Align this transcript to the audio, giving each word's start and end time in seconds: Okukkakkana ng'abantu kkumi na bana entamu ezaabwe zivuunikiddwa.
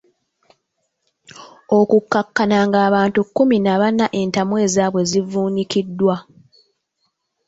Okukkakkana 1.79 2.57
ng'abantu 2.67 3.19
kkumi 3.25 3.57
na 3.65 3.73
bana 3.81 4.05
entamu 4.21 4.53
ezaabwe 4.65 5.01
zivuunikiddwa. 5.09 6.15